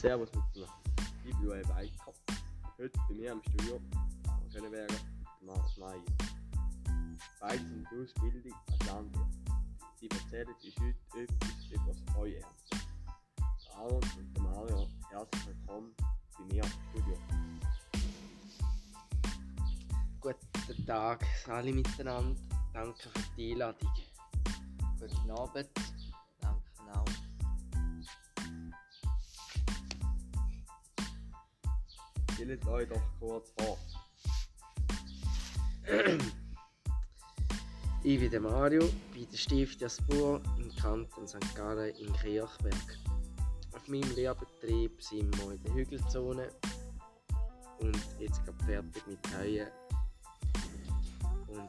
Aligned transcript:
Servus 0.00 0.30
miteinander. 0.32 0.66
Ich 0.96 1.30
bin 1.30 1.44
Joel 1.44 1.68
Weicker. 1.68 2.14
Heute 2.78 2.98
bei 3.06 3.14
mir 3.16 3.32
im 3.32 3.42
Studio 3.42 3.78
am 4.28 4.50
Schöneberger, 4.50 4.94
Markus 5.42 5.76
Meier. 5.76 6.00
Beide 7.38 7.58
sind 7.58 7.86
in 7.92 8.02
Ausbildung 8.02 8.54
als 8.70 8.86
Landwirt. 8.86 9.26
Sie 9.96 10.08
erzählen 10.08 10.48
uns 10.48 10.74
heute 11.12 11.34
etwas 11.34 11.70
über 11.70 11.92
das 11.92 12.16
Heuernte. 12.16 12.48
Aaron 13.76 14.00
und 14.16 14.34
der 14.34 14.42
Mario, 14.42 14.88
herzlich 15.10 15.46
willkommen 15.48 15.94
bei 16.38 16.44
mir 16.44 16.62
im 16.62 16.70
Studio. 16.88 17.18
Guten 20.18 20.86
Tag 20.86 21.26
alle 21.46 21.74
miteinander. 21.74 22.40
Danke 22.72 23.02
für 23.02 23.36
die 23.36 23.52
Einladung. 23.52 23.90
Guten 24.98 25.30
Abend. 25.30 25.68
Stellt 32.50 32.66
euch 32.66 32.88
doch 32.88 33.02
kurz 33.20 33.52
vor. 33.60 33.78
Ich 38.02 38.18
bin 38.18 38.28
der 38.28 38.40
Mario, 38.40 38.90
bei 39.14 39.24
der 39.30 39.36
Stift 39.36 39.80
im 39.80 40.74
Kanton 40.74 41.28
St. 41.28 41.54
Gallen 41.54 41.94
in 41.94 42.12
Kirchberg. 42.14 42.98
Auf 43.72 43.86
meinem 43.86 44.10
Lehrbetrieb 44.16 45.00
sind 45.00 45.38
wir 45.38 45.52
in 45.52 45.62
der 45.62 45.74
Hügelzone 45.74 46.48
und 47.78 48.00
jetzt 48.18 48.44
gerade 48.44 48.64
fertig 48.64 49.06
mit 49.06 49.20
Heuen. 49.38 49.68
Und 51.46 51.68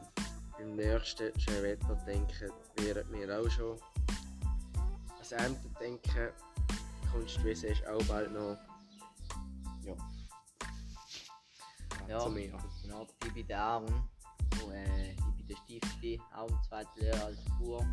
beim 0.58 0.74
nächsten 0.74 1.38
schönen 1.38 1.62
Wetter 1.62 1.94
denken, 2.04 2.50
wären 2.78 3.12
wir 3.12 3.40
auch 3.40 3.48
schon 3.48 3.78
ans 5.14 5.30
Ernte 5.30 5.68
denken. 5.78 6.30
Kunstwiese 7.12 7.68
ist 7.68 7.86
auch 7.86 8.02
bald 8.06 8.32
noch. 8.32 8.58
Ja. 9.84 9.94
Ja. 12.08 12.20
Zu 12.20 12.30
mir. 12.30 12.50
Guten 12.50 12.92
Abend, 12.92 13.12
ich 13.24 13.32
bin 13.32 13.46
der 13.46 13.60
Aaron. 13.60 14.08
Und, 14.64 14.72
äh, 14.72 15.12
ich 15.12 15.16
bin 15.36 15.46
der 15.48 15.56
Stifti, 15.56 16.20
auch 16.34 16.48
im 16.48 16.62
zweiten 16.68 17.00
Lehrer 17.00 17.24
als 17.26 17.38
Bauer. 17.58 17.86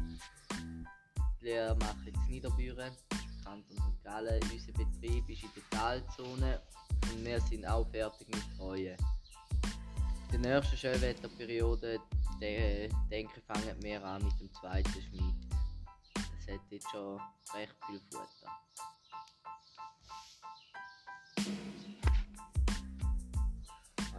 Die 1.40 1.46
Lehre 1.46 1.76
mache 1.76 1.96
ich 2.06 2.16
in 2.16 2.28
Niederbüren, 2.28 2.94
Kanton 3.44 3.78
St. 3.78 4.04
Gallen. 4.04 4.42
Unser 4.52 4.72
Betrieb 4.74 5.30
ist 5.30 5.44
in 5.44 5.50
der 5.56 5.80
Talzone 5.80 6.62
und 7.12 7.26
wir 7.26 7.40
sind 7.42 7.66
auch 7.66 7.88
fertig 7.90 8.28
mit 8.28 8.44
Treuen. 8.58 8.98
In 10.32 10.44
der 10.44 10.60
nächsten 10.60 10.78
Schönwetterperiode 10.78 12.00
de 12.40 12.90
denke 13.10 13.40
ich, 13.40 13.44
fangen 13.46 13.82
wir 13.82 14.04
an 14.04 14.23
mit 14.23 14.40
dem 14.40 14.54
zweiten 14.54 14.90
Schnitt. 14.90 15.36
Es 16.40 16.54
hat 16.54 16.62
jetzt 16.70 16.90
schon 16.92 17.20
recht 17.54 17.76
viel 17.88 18.00
Futter. 18.12 18.50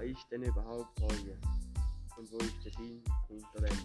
Was 0.00 0.06
ist 0.06 0.30
denn 0.30 0.42
überhaupt 0.44 0.98
Heue? 1.02 1.36
Und 2.16 2.32
wo 2.32 2.38
ist 2.38 2.64
der 2.64 2.72
Sinn 2.72 3.02
hinter 3.28 3.60
dem? 3.60 3.76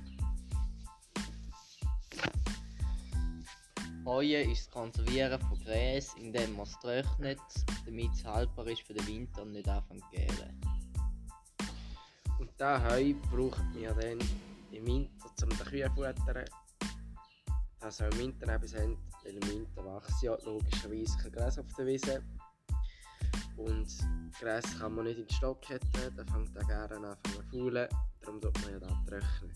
Heue 4.06 4.44
ist 4.44 4.68
das 4.68 4.72
Konservieren 4.72 5.42
von 5.42 5.60
Gräs, 5.60 6.14
indem 6.16 6.56
man 6.56 6.66
es 6.66 6.80
trocknet, 6.80 7.42
damit 7.86 8.14
es 8.14 8.24
haltbar 8.24 8.66
ist 8.68 8.84
für 8.84 8.94
den 8.94 9.06
Winter 9.06 9.42
und 9.42 9.52
nicht 9.52 9.68
anfängt 9.68 10.04
zu 10.06 10.10
gären. 10.12 10.62
Und 12.40 12.50
das 12.58 12.82
Heu 12.90 13.14
braucht 13.30 13.74
wir 13.74 13.94
dann 13.94 14.20
im 14.72 14.88
Winter 14.88 15.36
zum 15.36 15.50
den 15.50 15.60
Kühe 15.66 15.90
zu 15.94 15.96
futtern. 15.96 16.46
Das 17.82 18.02
auch 18.02 18.06
im 18.06 18.20
Winter 18.20 18.54
haben, 18.54 18.72
weil 18.72 19.34
im 19.34 19.50
Winter 19.50 19.84
wächst 19.84 20.24
ja 20.24 20.38
logischerweise 20.46 21.18
kein 21.18 21.32
Gras 21.34 21.60
auf 21.60 21.74
der 21.78 21.86
Wiese. 21.88 22.24
Und 23.58 23.88
Gras 24.40 24.80
kann 24.80 24.96
man 24.96 25.06
nicht 25.06 25.18
in 25.18 25.26
den 25.26 25.36
Stock 25.36 25.68
hätten, 25.70 26.16
dann 26.16 26.28
fängt 26.28 26.56
er 26.56 26.66
gerne 26.66 27.08
an 27.08 27.18
zu 27.24 27.42
faulen, 27.52 27.88
darum 28.22 28.42
tut 28.42 28.62
man 28.62 28.72
ja 28.72 28.80
da 28.80 28.88
trocknen. 29.08 29.56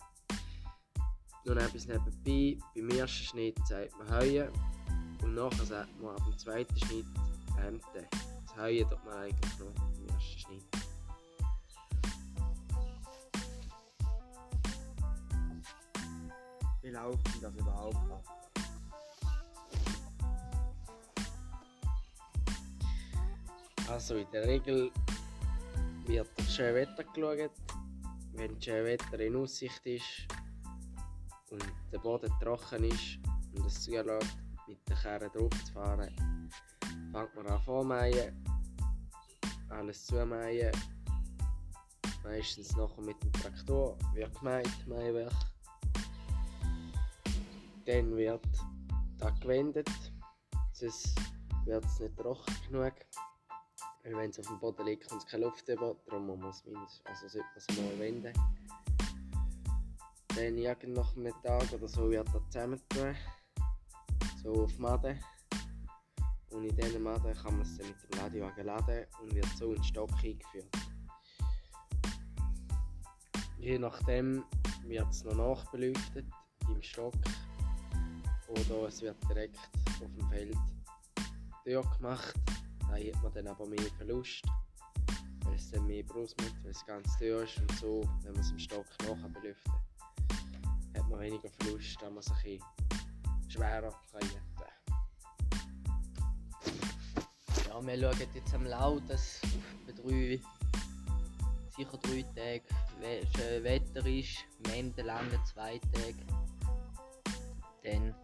Nun 1.45 1.57
etwas 1.57 1.87
nebenbei, 1.87 2.57
beim 2.75 2.89
ersten 2.89 3.25
Schnitt 3.25 3.57
sagt 3.67 3.97
man 3.97 4.11
Heuen 4.11 4.49
und 5.23 5.35
nachher 5.35 5.65
sagt 5.65 6.01
man 6.01 6.15
ab 6.15 6.23
dem 6.25 6.37
zweiten 6.37 6.77
Schnitt 6.79 7.05
Ernte. 7.57 8.07
Das 8.11 8.57
Heuen 8.57 8.89
tut 8.89 9.05
man 9.05 9.13
eigentlich 9.15 9.59
noch 9.59 9.97
im 9.97 10.07
ersten 10.07 10.39
Schnitt. 10.39 10.65
Wie 16.81 16.89
läuft 16.89 17.33
denn 17.33 17.41
das 17.41 17.55
überhaupt 17.55 17.95
ab? 17.95 18.38
Also 23.89 24.17
in 24.17 24.29
der 24.31 24.45
Regel 24.45 24.91
wird 26.05 26.29
auf 26.37 26.47
schön 26.47 26.75
Wetter 26.75 27.03
geschaut. 27.03 27.51
Wenn 28.33 28.61
schön 28.61 28.85
Wetter 28.85 29.19
in 29.19 29.35
Aussicht 29.35 29.83
ist 29.83 30.27
und 31.49 31.63
der 31.91 31.97
Boden 31.97 32.31
trocken 32.39 32.83
ist 32.83 33.17
und 33.55 33.65
es 33.65 33.81
zulässt, 33.81 34.37
mit 34.67 34.77
der 34.87 34.95
Kerne 34.95 35.29
drauf 35.31 35.49
zu 35.65 35.73
fahren, 35.73 36.15
fängt 37.11 37.35
man 37.35 37.47
an 37.47 37.61
vormähen, 37.63 38.45
alles 39.69 40.05
zumähen. 40.05 40.71
Meistens 42.23 42.75
nachher 42.75 43.01
mit 43.01 43.21
dem 43.23 43.33
Traktor 43.33 43.97
wird 44.13 44.39
gemäht, 44.39 44.87
Mähwerk. 44.87 45.33
Dann 47.85 48.15
wird 48.15 48.45
da 49.17 49.31
gewendet, 49.41 49.89
sonst 50.73 51.19
wird 51.65 51.83
es 51.83 51.99
nicht 51.99 52.15
trocken 52.17 52.55
genug. 52.69 52.93
Weil 54.03 54.15
wenn 54.15 54.29
es 54.29 54.39
auf 54.39 54.47
dem 54.47 54.59
Boden 54.59 54.85
liegt, 54.85 55.07
kommt 55.09 55.21
es 55.23 55.27
keine 55.27 55.45
Luft 55.45 55.67
über, 55.67 55.95
darum 56.05 56.27
muss 56.27 56.39
man 56.39 56.49
es 56.49 56.65
mindestens, 56.65 57.05
also 57.05 57.39
man 57.39 57.47
es 57.55 57.67
mal 57.77 57.99
wenden. 57.99 58.33
Dann 60.35 60.57
irgend 60.57 60.93
nach 60.95 61.15
einem 61.15 61.33
Tag 61.43 61.73
oder 61.73 61.87
so 61.87 62.09
wird 62.09 62.27
das 62.33 62.43
zusammentun, 62.49 63.15
so 64.41 64.63
auf 64.63 64.77
Maden. 64.77 65.19
Und 66.51 66.63
in 66.63 66.75
diesen 66.75 67.03
Maden 67.03 67.33
kann 67.33 67.53
man 67.53 67.61
es 67.61 67.77
dann 67.77 67.87
mit 67.87 67.97
dem 68.03 68.19
Ladewagen 68.19 68.65
laden 68.65 69.05
und 69.21 69.35
wird 69.35 69.47
so 69.57 69.69
in 69.69 69.75
den 69.75 69.83
Stock 69.83 70.11
eingeführt. 70.23 70.69
Je 73.57 73.77
nachdem 73.77 74.45
wird 74.85 75.09
es 75.09 75.23
noch 75.25 75.35
nachbeleuchtet 75.35 76.25
im 76.67 76.81
Stock 76.81 77.13
oder 78.47 78.87
es 78.87 79.01
wird 79.01 79.17
direkt 79.29 79.57
auf 80.01 80.07
dem 80.15 80.29
Feld 80.29 80.57
Tür 81.63 81.83
gemacht. 81.97 82.33
Da 82.89 82.95
hat 82.95 83.23
man 83.23 83.33
dann 83.33 83.47
aber 83.47 83.67
mehr 83.67 83.91
Verlust, 83.97 84.41
weil 85.45 85.55
es 85.55 85.69
dann 85.69 85.85
mehr 85.85 86.03
Brust 86.03 86.35
mit, 86.41 86.53
weil 86.63 86.71
es 86.71 86.83
ganz 86.85 87.17
teuer 87.19 87.43
ist 87.43 87.59
und 87.59 87.71
so, 87.77 88.01
wenn 88.23 88.33
man 88.33 88.41
es 88.41 88.49
im 88.49 88.59
Stock 88.59 88.85
nachher 89.01 89.29
belüftet, 89.29 89.73
hat 90.97 91.07
man 91.07 91.19
weniger 91.19 91.49
Verlust, 91.49 92.01
da 92.01 92.09
man 92.09 92.17
es 92.17 92.29
ein 92.29 92.35
bisschen 92.43 92.63
schwerer 93.47 93.93
jetten. 94.21 94.39
Ja, 97.67 97.85
wir 97.85 97.99
schauen 97.99 98.27
jetzt 98.33 98.53
am 98.55 98.65
Lau, 98.65 98.99
dass 99.01 99.39
auf 99.87 99.95
drei, 99.95 100.41
sicher 101.77 101.97
drei 101.97 102.23
Tage 102.35 102.63
we 102.99 103.21
schön 103.35 103.63
Wetter 103.63 104.05
ist, 104.05 104.45
am 104.65 104.73
Ende 104.73 105.01
lange 105.03 105.39
zwei 105.45 105.79
Tage. 105.79 106.25
Dann, 107.83 108.15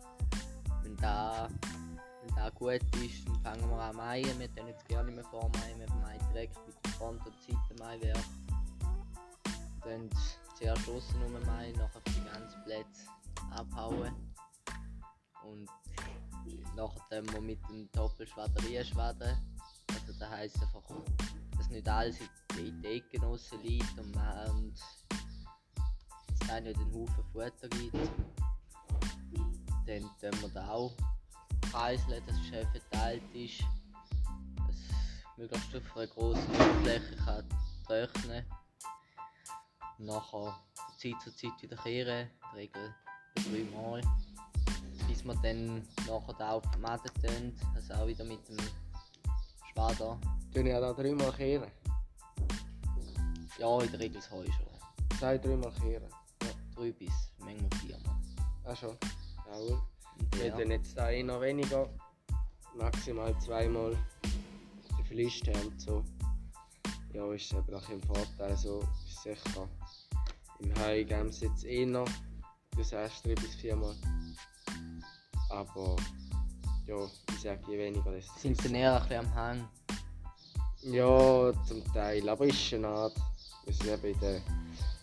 wenn 0.83 0.97
da, 0.97 1.47
wenn 2.25 2.35
da 2.35 2.49
gut 2.49 2.81
ist, 3.03 3.27
dann 3.27 3.41
fangen 3.41 3.69
wir 3.69 3.79
an 3.79 3.95
Maien. 3.95 4.39
Wir 4.39 4.53
tun 4.53 4.67
jetzt 4.67 4.87
gerne 4.87 5.11
mehr 5.11 5.23
vormaien, 5.25 5.79
wir 5.79 5.89
meien 5.95 6.19
direkt 6.33 6.55
mit 6.65 6.75
dem 6.83 6.91
Front- 6.93 7.25
und 7.25 7.35
Seitenmaiwerk. 7.41 8.23
Dann 9.83 10.09
zuerst 10.57 10.89
aussen 10.89 11.21
rum 11.21 11.45
Maien, 11.45 11.75
nachher 11.77 12.01
die 12.07 12.23
ganzen 12.23 12.63
Plätze 12.63 13.07
abhauen. 13.51 14.13
Und 15.43 15.69
nachher 16.75 17.01
dann 17.09 17.31
wir 17.33 17.41
mit 17.41 17.59
dem 17.69 17.89
Doppelschwaderien 17.91 18.85
schwadern. 18.85 19.37
Also 19.93 20.13
das 20.19 20.29
heisst 20.29 20.61
einfach, 20.61 20.83
dass 21.57 21.69
nicht 21.69 21.87
alles 21.87 22.17
in 22.57 22.81
die 22.81 23.17
raus 23.17 23.51
liegt 23.61 23.97
und, 23.99 24.15
und 24.15 24.73
es 24.73 26.47
dann 26.47 26.63
nicht 26.63 26.77
einen 26.77 26.93
Haufen 26.93 27.23
Futter 27.31 27.69
gibt. 27.69 28.11
Dann 29.85 30.01
tun 30.19 30.41
wir 30.41 30.49
da 30.49 30.69
auch 30.69 30.95
kreiseln, 31.75 32.23
dass 32.25 32.35
es 32.35 32.47
schön 32.47 32.67
verteilt 32.67 33.23
ist. 33.33 33.61
Dass 34.67 35.37
möglichst 35.37 35.75
auf 35.75 35.97
einer 35.97 36.07
grossen 36.07 36.53
Fläche 36.83 37.15
kann 37.17 37.43
trocknen 37.85 38.45
Und 39.99 40.05
nachher 40.05 40.55
von 40.73 40.97
Zeit 40.97 41.21
zu 41.21 41.35
Zeit 41.35 41.61
wieder 41.61 41.75
kehren, 41.77 42.27
in 42.27 42.39
der 42.41 42.53
Regel 42.55 42.95
dreimal. 43.35 44.01
Bis 45.07 45.23
wir 45.23 45.35
dann 45.35 45.87
nachher 46.07 46.33
da 46.37 46.51
auf 46.51 46.63
die 46.73 46.79
Maden 46.79 47.11
tun, 47.21 47.59
also 47.75 47.93
auch 47.93 48.07
wieder 48.07 48.23
mit 48.23 48.47
dem 48.47 48.57
Schwader. 49.71 50.19
Tun 50.53 50.65
ja 50.65 50.79
da 50.79 50.93
dreimal 50.93 51.31
kehren. 51.33 51.71
Ja, 53.57 53.81
in 53.81 53.91
der 53.91 53.99
Regel 53.99 54.15
das 54.21 54.31
Heu 54.31 54.45
schon. 54.45 55.17
Zwei, 55.19 55.37
dreimal 55.37 55.71
kehren. 55.73 56.09
Ja, 56.43 56.49
drei 56.75 56.91
bis 56.91 57.31
manchmal 57.39 57.79
viermal. 57.79 58.15
Ah 58.63 58.75
schon. 58.75 58.97
Jawohl. 59.47 59.94
Wir 60.31 60.47
ja, 60.47 60.59
jetzt 60.59 60.97
da 60.97 61.11
noch 61.23 61.41
weniger. 61.41 61.89
Maximal 62.75 63.37
zweimal. 63.39 63.95
verlischt 65.07 65.47
haben 65.47 65.67
und 65.67 65.81
so, 65.81 66.03
ja, 67.13 67.31
ist 67.33 67.53
eben 67.53 67.73
auch 67.73 67.89
ein 67.89 68.01
Vorteil. 68.01 68.57
So 68.57 68.83
ist 69.07 69.23
sicher 69.23 69.69
im 70.59 70.73
geben 71.07 71.31
sie 71.31 71.45
jetzt 71.45 71.65
eh 71.65 71.85
noch, 71.85 72.09
du 72.75 72.83
sagst 72.83 73.25
drei 73.25 73.35
bis 73.35 73.55
viermal. 73.55 73.95
Aber 75.49 75.95
ja, 76.87 76.97
ich 77.29 77.41
sage 77.41 77.61
je 77.67 77.77
weniger, 77.77 78.11
desto 78.11 78.39
Sind 78.39 78.61
sie 78.61 78.69
näher 78.69 78.95
ein 78.95 79.07
bisschen 79.07 79.25
am 79.25 79.35
Hang? 79.35 79.67
Ja, 80.81 81.51
zum 81.65 81.83
Teil, 81.93 82.27
aber 82.27 82.45
ist 82.45 82.61
schon 82.61 82.85
Art. 82.85 83.15
Es 83.65 83.79
ist 83.79 83.87
eben 83.87 84.13
in 84.13 84.19
der 84.19 84.41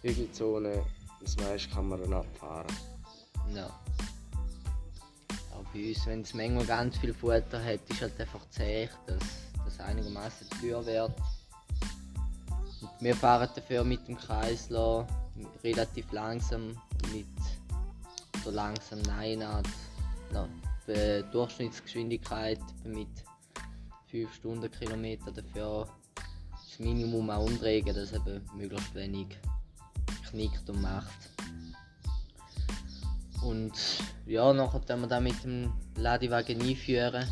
Hügelzone, 0.03 0.85
das 1.21 1.37
meiste 1.37 1.71
kann 1.71 1.89
man 1.89 2.01
dann 2.01 2.13
abfahren. 2.15 2.67
Ja. 3.55 3.69
Uns, 5.75 6.07
wenn 6.07 6.21
es 6.21 6.35
manchmal 6.35 6.67
ganz 6.67 6.99
viel 6.99 7.15
Futter 7.15 7.65
hat, 7.65 7.81
ist 7.89 8.03
halt 8.03 8.21
einfach 8.21 8.47
zäh, 8.51 8.89
dass 9.07 9.19
das 9.65 9.81
einigermaßen 9.81 10.49
teuer 10.61 10.85
wird. 10.85 11.13
Und 12.83 12.91
wir 13.01 13.17
fahren 13.17 13.49
dafür 13.55 13.83
mit 13.83 14.07
dem 14.07 14.19
Kreislauf 14.19 15.07
relativ 15.65 16.13
langsam, 16.13 16.77
mit 17.13 17.27
so 18.45 18.51
langsam 18.51 19.01
nein, 19.03 19.43
die 20.87 21.25
Durchschnittsgeschwindigkeit 21.31 22.61
mit 22.85 23.09
5 24.11 24.35
Stundenkilometer 24.35 25.31
dafür 25.31 25.89
das 26.53 26.79
Minimum 26.79 27.31
auch 27.31 27.47
umdrehen, 27.47 27.87
dass 27.87 28.13
eben 28.13 28.43
möglichst 28.55 28.95
wenig 28.95 29.29
knickt 30.29 30.69
und 30.69 30.83
macht. 30.83 31.31
Und 33.43 33.73
ja, 34.27 34.53
nachher 34.53 34.81
dann 34.87 35.01
wir 35.01 35.09
dann 35.09 35.25
mit 35.25 35.43
dem 35.45 35.73
Ladewagen 35.97 36.61
einführen. 36.61 37.27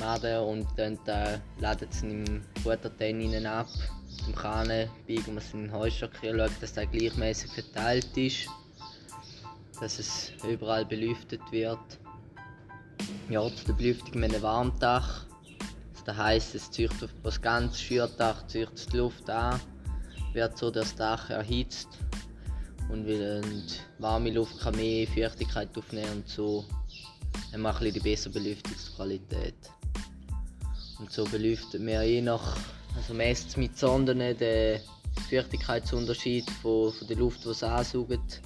Laden 0.00 0.40
und 0.40 0.66
dann 0.76 0.98
äh, 1.06 1.38
laden 1.58 1.88
sie 1.90 2.06
im 2.06 2.42
Futtertank 2.62 3.46
ab. 3.46 3.68
Im 4.26 4.34
Kahn 4.34 4.68
biegen 5.06 5.34
wir 5.34 5.38
es 5.38 5.54
in 5.54 5.64
den 5.64 5.72
Heustock 5.72 6.10
schauen, 6.20 6.50
dass 6.60 6.72
der 6.72 6.86
gleichmäßig 6.86 7.52
verteilt 7.52 8.16
ist. 8.16 8.48
Dass 9.80 9.98
es 9.98 10.32
überall 10.48 10.84
belüftet 10.84 11.40
wird. 11.50 11.78
Ja, 13.28 13.46
zu 13.48 13.66
der 13.66 13.74
Belüftung 13.74 14.20
mit 14.20 14.32
einem 14.32 14.42
Warmdach. 14.42 15.26
Das 16.04 16.16
heisst, 16.16 16.54
es 16.54 16.70
zieht 16.70 16.90
auf 17.02 17.10
das 17.22 17.40
ganze 17.40 17.78
Schürdach 17.78 18.46
zieht 18.46 18.70
die 18.92 18.96
Luft 18.96 19.28
an, 19.28 19.60
wird 20.32 20.56
so 20.56 20.70
das 20.70 20.94
Dach 20.94 21.30
erhitzt 21.30 21.88
und 22.88 23.06
die 23.06 23.40
warme 23.98 24.30
Luft 24.30 24.58
kann 24.60 24.76
mehr 24.76 25.06
Feuchtigkeit 25.06 25.76
aufnehmen 25.76 26.12
und 26.16 26.28
so 26.28 26.64
haben 27.52 27.62
wir 27.62 27.76
ein 27.76 27.92
die 27.92 28.00
bessere 28.00 28.32
Belüftungsqualität. 28.32 29.54
Und 30.98 31.12
so 31.12 31.24
belüftet 31.24 31.80
wir 31.84 32.02
je 32.02 32.22
nach, 32.22 32.56
also 32.96 33.12
meistens 33.12 33.56
mit 33.56 33.76
Sonden 33.76 34.18
den 34.18 34.80
Feuchtigkeitsunterschied 35.28 36.48
von, 36.62 36.92
von 36.92 37.08
der 37.08 37.16
Luft, 37.16 37.44
die 37.44 37.50
es 37.50 37.62
ansaugt, 37.62 38.42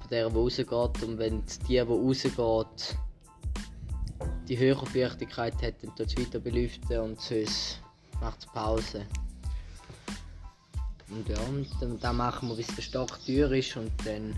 von 0.00 0.08
der, 0.10 0.28
die 0.28 0.36
rausgeht. 0.36 1.02
Und 1.02 1.18
wenn 1.18 1.42
die, 1.68 1.68
die 1.68 1.78
rausgeht, 1.78 2.96
die 4.48 4.58
höhere 4.58 4.86
Feuchtigkeit 4.86 5.54
hat, 5.62 5.74
dann 5.82 5.94
tut 5.96 6.06
es 6.06 6.16
weiter 6.16 6.38
belüften 6.38 6.98
und 7.00 7.20
sonst 7.20 7.80
macht 8.20 8.40
es 8.40 8.46
Pause. 8.46 9.06
Und 11.12 11.28
ja, 11.28 11.38
und 11.40 11.68
dann, 11.80 12.00
dann 12.00 12.16
machen 12.16 12.48
wir, 12.48 12.56
bis 12.56 12.68
der 12.68 12.82
Stock 12.82 13.18
teuer 13.26 13.50
ist 13.52 13.76
und 13.76 13.92
dann 14.04 14.34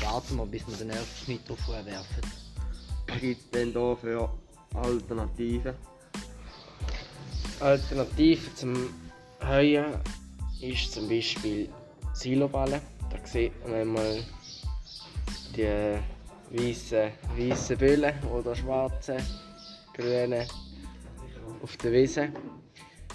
warten 0.00 0.36
wir, 0.36 0.46
bis 0.46 0.66
wir 0.68 0.76
den 0.76 0.90
ersten 0.90 1.24
Schnitt 1.24 1.48
drauf 1.48 1.68
werfen. 1.68 2.22
Was 3.08 3.20
gibt 3.20 3.42
es 3.42 3.50
denn 3.50 3.72
da 3.72 3.96
für 3.96 4.30
Alternativen? 4.74 5.74
Alternative 7.60 8.54
zum 8.54 8.88
Heuen 9.42 9.94
ist 10.60 10.92
zum 10.92 11.08
Beispiel 11.08 11.68
Siloballen. 12.12 12.80
Da 13.10 13.26
sieht 13.26 13.52
man 13.64 13.74
einmal 13.74 14.22
die 15.56 15.98
weißen, 16.50 17.10
weißen 17.36 17.78
Büllen 17.78 18.14
oder 18.32 18.54
schwarzen, 18.54 19.16
grünen 19.94 20.46
auf 21.62 21.76
der 21.78 21.92
Wiese. 21.92 22.28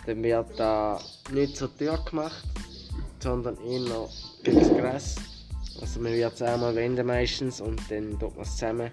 Dann 0.10 0.24
wird 0.24 0.60
da 0.60 1.00
nicht 1.32 1.56
so 1.56 1.68
teuer 1.68 2.04
gemacht, 2.04 2.44
sondern 3.20 3.56
eher 3.58 4.10
gegen 4.44 4.60
das 4.60 4.70
Gras. 4.70 5.16
Also 5.80 6.00
man 6.00 6.14
wird 6.14 6.34
es 6.34 6.42
einmal 6.42 6.76
wenden 6.76 7.06
meistens 7.06 7.62
und 7.62 7.80
dann 7.92 8.18
tut 8.18 8.36
man 8.36 8.42
es 8.42 8.54
zusammen 8.54 8.90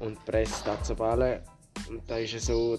und 0.00 0.24
presst 0.24 0.66
da 0.66 0.82
zu 0.82 0.94
Ballen. 0.94 1.42
Und 1.90 2.00
da 2.06 2.16
ist 2.16 2.32
es 2.32 2.46
so, 2.46 2.78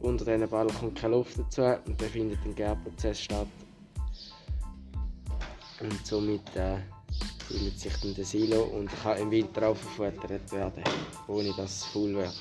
unter 0.00 0.24
diesen 0.24 0.48
Ballen 0.48 0.74
kommt 0.74 0.98
keine 0.98 1.16
Luft 1.16 1.38
dazu 1.38 1.60
und 1.84 2.00
dann 2.00 2.08
findet 2.08 2.38
ein 2.46 2.54
Gärprozess 2.54 3.20
statt. 3.20 3.46
Und 5.80 6.06
somit 6.06 6.56
äh, 6.56 6.78
bildet 7.50 7.78
sich 7.78 7.92
dann 8.00 8.14
der 8.14 8.24
Silo 8.24 8.62
und 8.62 8.88
kann 9.02 9.18
im 9.18 9.30
Winter 9.30 9.68
auch 9.68 9.76
verfuttert 9.76 10.50
werden, 10.50 10.82
ohne 11.26 11.52
dass 11.58 11.76
es 11.76 11.84
faul 11.84 12.14
wird. 12.14 12.34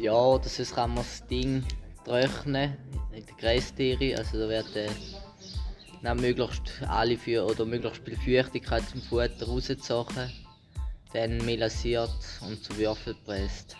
Ja, 0.00 0.14
oder 0.14 0.48
sonst 0.48 0.74
kann 0.74 0.94
man 0.94 1.04
das 1.04 1.26
Ding 1.26 1.62
trocknen 2.06 2.74
in 3.12 3.26
der 3.26 3.34
Grästiere. 3.36 4.16
Also 4.16 4.38
da 4.38 4.48
werden 4.48 4.90
dann 6.02 6.18
möglichst 6.18 6.82
alle 6.88 7.18
für 7.18 7.44
oder 7.44 7.66
möglichst 7.66 8.00
viel 8.02 8.16
Feuchtigkeit 8.16 8.82
zum 8.88 9.02
Futter 9.02 9.46
rausgezogen, 9.46 10.30
dann 11.12 11.36
melasiert 11.44 12.16
und 12.40 12.64
zu 12.64 12.78
Würfel 12.78 13.12
gepresst. 13.12 13.76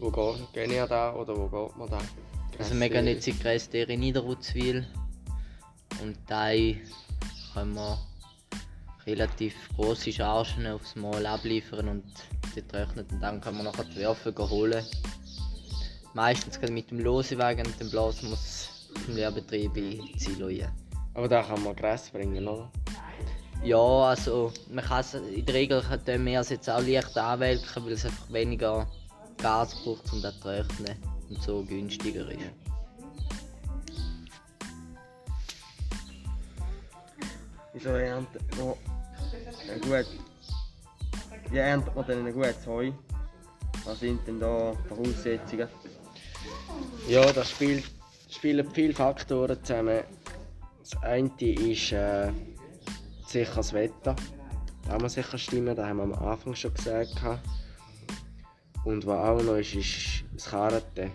Wo 0.00 0.10
geht, 0.10 0.52
gehen 0.54 0.72
ihr 0.72 0.88
da 0.88 1.14
oder 1.14 1.36
wo 1.36 1.46
geht 1.46 1.76
man 1.76 1.88
da? 1.88 1.98
Also 2.58 2.74
wir 2.74 2.88
gehen 2.88 3.06
jetzt 3.06 3.28
in 3.28 3.36
die 3.36 3.40
Grästiere 3.40 3.92
in 3.92 4.00
Niederutzwil 4.00 4.84
und 6.02 6.16
da 6.26 6.48
können 7.54 7.74
wir 7.74 7.96
relativ 9.06 9.54
große 9.76 10.12
Chargen 10.12 10.66
aufs 10.66 10.96
Mal 10.96 11.24
abliefern 11.26 11.88
und 11.88 12.12
die 12.56 12.62
trocknen 12.62 13.06
und 13.12 13.20
dann 13.20 13.40
können 13.40 13.58
wir 13.58 13.64
nachher 13.64 13.84
die 13.84 14.00
Würfel 14.00 14.34
holen. 14.36 14.84
Meistens 16.14 16.60
geht 16.60 16.70
mit 16.70 16.90
dem 16.90 17.00
Losewagen 17.00 17.66
und 17.66 17.80
dann 17.80 17.90
blasen 17.90 18.32
es 18.32 18.90
im 19.06 19.14
Lehrbetrieb 19.14 19.74
die 19.74 20.00
rein. 20.40 20.72
Aber 21.14 21.28
da 21.28 21.42
kann 21.42 21.62
man 21.62 21.76
Gras 21.76 22.10
bringen, 22.10 22.46
oder? 22.46 22.70
Ja, 23.62 23.76
also 23.76 24.52
man 24.70 24.84
kann 24.84 25.00
es 25.00 25.14
in 25.14 25.44
der 25.44 25.54
Regel 25.54 25.82
können 25.82 26.24
wir 26.24 26.40
es 26.40 26.48
jetzt 26.48 26.70
auch 26.70 26.80
leicht 26.80 27.16
anwelken, 27.18 27.84
weil 27.84 27.92
es 27.92 28.04
einfach 28.04 28.32
weniger 28.32 28.86
Gas 29.38 29.74
braucht 29.82 30.12
um 30.12 30.22
das 30.22 30.34
zu 30.34 30.40
trocknen 30.40 30.96
und 31.28 31.42
so 31.42 31.64
günstiger 31.64 32.30
ist. 32.30 32.38
Wieso 37.72 37.90
erntet 37.90 38.42
man 38.56 38.74
ein 39.70 39.80
gut, 39.80 40.06
wie 41.50 41.58
erntet 41.58 41.94
man 41.94 42.06
denn 42.06 42.26
ein 42.26 42.32
gutes 42.32 42.66
Heu? 42.66 42.92
Was 43.84 44.00
sind 44.00 44.26
denn 44.26 44.40
da 44.40 44.72
Voraussetzungen? 44.88 45.68
Ja, 47.08 47.32
da 47.32 47.42
spielt, 47.42 47.84
spielen 48.28 48.70
viele 48.74 48.92
Faktoren 48.92 49.56
zusammen. 49.64 50.02
Das 50.80 51.02
eine 51.02 51.30
ist 51.40 51.92
äh, 51.92 52.30
sicher 53.26 53.54
das 53.56 53.72
Wetter. 53.72 54.14
Da 54.86 54.98
muss 54.98 55.14
sicher 55.14 55.38
stimmen, 55.38 55.74
das 55.74 55.86
haben 55.86 55.96
wir 55.96 56.02
am 56.02 56.12
Anfang 56.12 56.54
schon 56.54 56.74
gesagt. 56.74 57.14
Und 58.84 59.06
was 59.06 59.26
auch 59.26 59.42
noch 59.42 59.56
ist, 59.56 59.74
ist 59.74 60.24
das 60.34 60.50
Karten. 60.50 61.10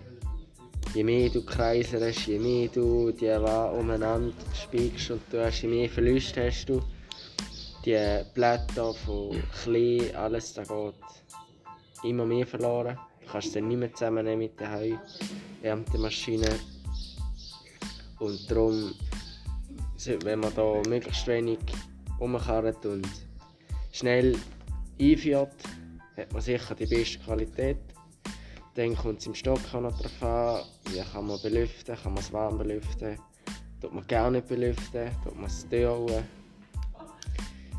Je 0.94 1.04
mehr 1.04 1.30
du 1.30 1.44
kreiselst, 1.44 2.26
je 2.26 2.40
mehr 2.40 2.66
du 2.66 3.12
die 3.12 3.28
Ware 3.28 3.78
umeinander 3.78 4.34
spiegst 4.52 5.12
und 5.12 5.22
du 5.30 5.44
hast, 5.44 5.62
je 5.62 5.68
mehr 5.68 5.88
Verluste 5.88 6.44
hast 6.44 6.68
du. 6.68 6.82
Die 7.84 8.20
Blätter 8.34 8.92
von 8.94 9.40
Klee, 9.62 10.12
alles, 10.12 10.54
da 10.54 10.64
geht 10.64 10.94
immer 12.02 12.26
mehr 12.26 12.48
verloren. 12.48 12.98
Du 13.20 13.30
kannst 13.30 13.46
es 13.46 13.52
dann 13.54 13.68
nicht 13.68 13.78
mehr 13.78 13.94
zusammennehmen 13.94 14.40
mit 14.40 14.60
der 15.64 15.72
Heuerntemaschine. 15.72 16.48
Und 18.18 18.50
darum, 18.50 18.94
wenn 20.22 20.40
man 20.40 20.54
da 20.54 20.82
möglichst 20.88 21.26
wenig 21.26 21.58
umkarrt 22.18 22.84
und 22.86 23.08
schnell 23.92 24.36
einführt, 25.00 25.54
hat 26.16 26.32
man 26.32 26.42
sicher 26.42 26.74
die 26.74 26.86
beste 26.86 27.18
Qualität. 27.18 27.78
Dann 28.74 28.96
kommt 28.96 29.20
es 29.20 29.26
im 29.26 29.34
Stock 29.34 29.60
auch 29.72 29.80
noch 29.80 29.96
darauf 29.96 30.22
an, 30.22 30.92
wie 30.92 31.00
kann 31.00 31.26
man 31.26 31.40
belüften, 31.40 31.96
kann 31.96 32.12
man 32.12 32.22
es 32.22 32.32
warm 32.32 32.58
belüften, 32.58 33.18
tut 33.80 33.94
man 33.94 34.06
gar 34.06 34.30
nicht 34.30 34.48
belüften, 34.48 35.10
tut 35.22 35.36
man 35.36 35.46
es 35.46 35.68
teuer 35.68 36.24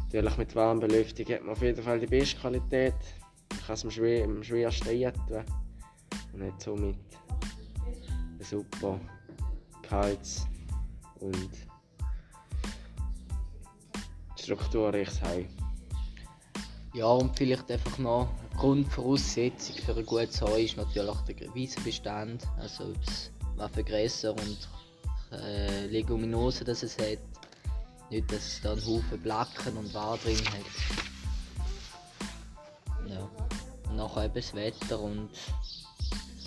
Natürlich 0.05 0.37
mit 0.37 0.55
Warmbelüftung 0.55 1.25
hat 1.25 1.41
man 1.41 1.51
auf 1.51 1.61
jeden 1.61 1.83
Fall 1.83 1.99
die 1.99 2.05
beste 2.05 2.37
Qualität. 2.37 2.93
Man 3.49 3.59
kann 3.65 3.73
es 3.73 3.83
am, 3.83 3.91
schwer, 3.91 4.23
am 4.23 4.41
schwersten 4.43 4.87
eintun 4.87 5.43
und 6.31 6.43
hat 6.43 6.61
somit 6.61 6.95
super 8.49 8.99
kaltes 9.81 10.45
und 11.19 11.49
strukturreiches 14.39 15.21
Heu. 15.21 15.45
Ja, 16.93 17.07
und 17.07 17.35
vielleicht 17.35 17.69
einfach 17.71 17.97
noch 17.97 18.29
eine 18.51 18.59
Grundvoraussetzung 18.59 19.75
für 19.77 19.95
ein 19.95 20.05
gutes 20.05 20.41
Heu 20.41 20.61
ist 20.61 20.77
natürlich 20.77 21.15
der 21.27 21.53
Wiesenbestand. 21.53 22.47
Also 22.57 22.93
was 23.57 23.71
für 23.71 23.83
Gräser 23.83 24.31
und 24.31 24.69
äh, 25.31 25.87
Leguminosen 25.87 26.65
das 26.65 26.83
es 26.83 26.97
hat. 26.97 27.19
Nicht, 28.09 28.31
dass 28.31 28.45
es 28.45 28.61
da 28.61 28.73
einen 28.73 28.85
Haufen 28.85 29.19
Blacken 29.21 29.77
und 29.77 29.93
War 29.93 30.17
drin 30.17 30.39
hat. 30.47 30.65
Ja. 33.09 33.29
Und 33.89 33.95
nachher 33.95 34.25
eben 34.25 34.35
das 34.35 34.53
Wetter 34.53 34.99
und 34.99 35.29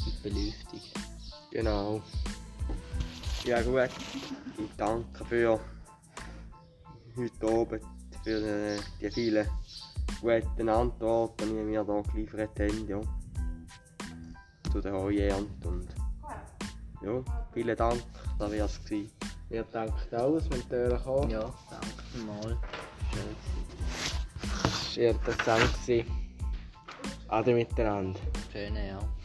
die 0.07 0.23
Belüftung. 0.23 0.81
Genau. 1.51 2.03
Ja 3.45 3.63
gut, 3.63 3.89
ich 4.59 4.71
danke 4.77 5.25
für 5.25 5.61
heute 7.17 7.47
Abend, 7.47 7.81
für 8.23 8.77
äh, 8.77 8.79
die 9.01 9.11
vielen 9.11 9.49
guten 10.21 10.69
Antworten, 10.69 11.49
die 11.49 11.55
mir 11.55 11.85
hier 11.85 12.03
geliefert 12.13 12.51
habt. 12.59 12.89
Ja. 12.89 13.01
Zu 14.71 14.81
der 14.83 14.93
Heuernte 14.93 15.69
und 15.69 15.89
ja, 17.01 17.23
vielen 17.55 17.77
Dank, 17.77 18.03
das 18.39 18.51
wäre 18.51 18.67
es 18.67 18.85
gewesen. 18.85 19.11
Wir 19.49 19.63
danken 19.65 19.95
dass 20.11 20.51
wir 20.51 20.59
natürlich 20.59 21.03
kommen. 21.03 21.31
Ja, 21.31 21.55
danke 21.71 22.27
mal. 22.27 22.59
Schön 23.11 23.23
gewesen. 23.23 23.79
Es 24.91 24.97
war 24.99 25.05
interessant. 25.05 25.87
gewesen. 25.87 26.29
Ade 27.29 27.55
miteinander. 27.55 28.21
Schöne, 28.53 28.89
ja. 28.89 29.18